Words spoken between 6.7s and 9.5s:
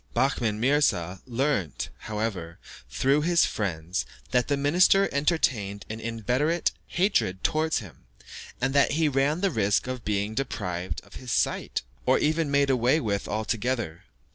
hatred towards him, and that he ran